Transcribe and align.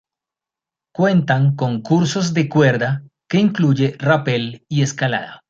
Cuentan 0.95 1.55
con 1.55 1.83
cursos 1.83 2.33
de 2.33 2.49
cuerda, 2.49 3.03
que 3.29 3.37
incluyen 3.37 3.99
rapel 3.99 4.65
y 4.67 4.81
escalada. 4.81 5.39